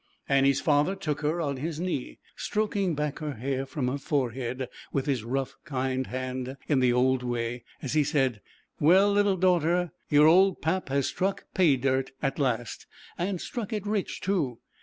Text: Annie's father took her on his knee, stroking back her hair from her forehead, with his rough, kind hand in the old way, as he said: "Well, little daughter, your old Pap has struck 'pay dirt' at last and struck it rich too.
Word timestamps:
Annie's 0.27 0.59
father 0.59 0.95
took 0.95 1.21
her 1.21 1.39
on 1.39 1.57
his 1.57 1.79
knee, 1.79 2.17
stroking 2.35 2.95
back 2.95 3.19
her 3.19 3.33
hair 3.33 3.67
from 3.67 3.87
her 3.87 3.99
forehead, 3.99 4.67
with 4.91 5.05
his 5.05 5.23
rough, 5.23 5.53
kind 5.63 6.07
hand 6.07 6.57
in 6.67 6.79
the 6.79 6.91
old 6.91 7.21
way, 7.21 7.63
as 7.83 7.93
he 7.93 8.03
said: 8.03 8.41
"Well, 8.79 9.11
little 9.11 9.37
daughter, 9.37 9.91
your 10.09 10.25
old 10.25 10.59
Pap 10.59 10.89
has 10.89 11.05
struck 11.05 11.45
'pay 11.53 11.75
dirt' 11.77 12.13
at 12.19 12.39
last 12.39 12.87
and 13.15 13.39
struck 13.39 13.71
it 13.71 13.85
rich 13.85 14.21
too. 14.21 14.57